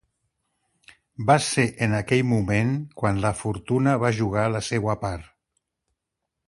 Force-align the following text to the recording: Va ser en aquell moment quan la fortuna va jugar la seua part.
Va 1.27 1.35
ser 1.47 1.65
en 1.87 1.93
aquell 1.97 2.23
moment 2.31 2.73
quan 3.03 3.23
la 3.27 3.33
fortuna 3.43 3.95
va 4.05 4.13
jugar 4.23 4.51
la 4.57 4.65
seua 4.71 4.99
part. 5.05 5.31